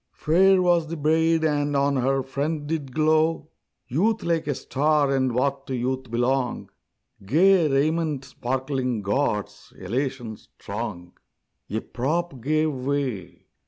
Fair 0.13 0.63
was 0.63 0.87
the 0.87 0.97
bride, 0.97 1.43
and 1.43 1.75
on 1.75 1.97
her 1.97 2.23
front 2.23 2.65
did 2.65 2.91
glow 2.91 3.49
Youth 3.87 4.23
like 4.23 4.47
a 4.47 4.55
star; 4.55 5.11
and 5.15 5.31
what 5.31 5.67
to 5.67 5.75
youth 5.75 6.09
belong, 6.09 6.71
Gay 7.23 7.67
raiment 7.69 8.25
sparkling 8.25 9.03
gauds, 9.03 9.71
elation 9.77 10.37
strong. 10.37 11.13
A 11.69 11.81
prop 11.81 12.41
gave 12.41 12.73
way! 12.73 13.45